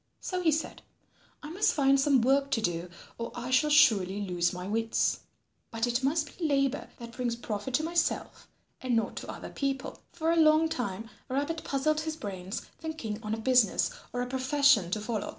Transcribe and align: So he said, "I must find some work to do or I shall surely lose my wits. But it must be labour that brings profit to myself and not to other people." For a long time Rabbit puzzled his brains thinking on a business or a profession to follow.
So 0.19 0.41
he 0.41 0.51
said, 0.51 0.81
"I 1.43 1.51
must 1.51 1.73
find 1.75 1.99
some 2.01 2.23
work 2.23 2.49
to 2.53 2.59
do 2.61 2.89
or 3.19 3.31
I 3.35 3.51
shall 3.51 3.69
surely 3.69 4.19
lose 4.19 4.51
my 4.51 4.67
wits. 4.67 5.19
But 5.69 5.85
it 5.85 6.03
must 6.03 6.35
be 6.39 6.47
labour 6.47 6.89
that 6.97 7.11
brings 7.11 7.35
profit 7.35 7.75
to 7.75 7.83
myself 7.83 8.47
and 8.81 8.95
not 8.95 9.15
to 9.17 9.31
other 9.31 9.51
people." 9.51 9.99
For 10.11 10.31
a 10.31 10.35
long 10.41 10.69
time 10.69 11.11
Rabbit 11.29 11.63
puzzled 11.63 11.99
his 12.01 12.15
brains 12.17 12.61
thinking 12.79 13.19
on 13.21 13.35
a 13.35 13.39
business 13.39 13.91
or 14.11 14.23
a 14.23 14.27
profession 14.27 14.89
to 14.89 14.99
follow. 14.99 15.29